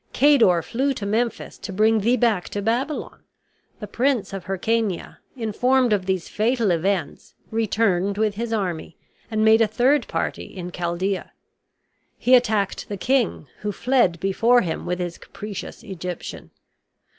Cador 0.13 0.63
flew 0.63 0.95
to 0.95 1.05
Memphis 1.05 1.59
to 1.59 1.71
bring 1.71 1.99
thee 1.99 2.17
back 2.17 2.49
to 2.49 2.61
Babylon. 2.63 3.19
The 3.79 3.85
Prince 3.85 4.33
of 4.33 4.45
Hircania, 4.45 5.19
informed 5.37 5.93
of 5.93 6.07
these 6.07 6.27
fatal 6.27 6.71
events, 6.71 7.35
returned 7.51 8.17
with 8.17 8.33
his 8.33 8.51
army 8.51 8.97
and 9.29 9.45
made 9.45 9.61
a 9.61 9.67
third 9.67 10.07
party 10.07 10.45
in 10.57 10.71
Chaldea. 10.71 11.33
He 12.17 12.33
attacked 12.33 12.89
the 12.89 12.97
king, 12.97 13.45
who 13.59 13.71
fled 13.71 14.19
before 14.19 14.61
him 14.61 14.87
with 14.87 14.97
his 14.97 15.19
capricious 15.19 15.83
Egyptian. 15.83 16.49